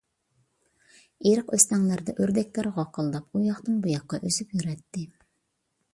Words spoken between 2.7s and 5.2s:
غاقىلداپ، ئۇياقتىن-بۇياققا ئۈزۈپ يۈرەتتى.